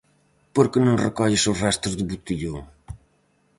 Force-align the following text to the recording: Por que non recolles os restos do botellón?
Por 0.55 0.65
que 0.71 0.79
non 0.85 1.01
recolles 1.05 1.43
os 1.51 1.59
restos 1.65 1.93
do 1.95 2.07
botellón? 2.11 2.59